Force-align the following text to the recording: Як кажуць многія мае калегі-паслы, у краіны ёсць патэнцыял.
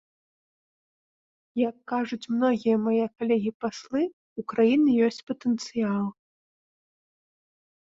Як 1.69 1.75
кажуць 1.91 2.29
многія 2.37 2.75
мае 2.87 3.05
калегі-паслы, 3.19 4.01
у 4.41 4.47
краіны 4.55 4.89
ёсць 5.11 5.23
патэнцыял. 5.31 6.05